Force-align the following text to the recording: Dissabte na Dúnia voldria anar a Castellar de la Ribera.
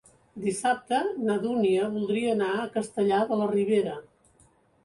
Dissabte 0.43 1.01
na 1.27 1.35
Dúnia 1.43 1.91
voldria 1.97 2.31
anar 2.37 2.49
a 2.57 2.67
Castellar 2.79 3.21
de 3.33 3.39
la 3.43 3.51
Ribera. 3.55 3.97